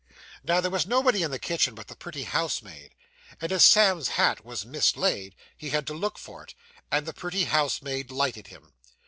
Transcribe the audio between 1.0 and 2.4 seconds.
in the kitchen, but the pretty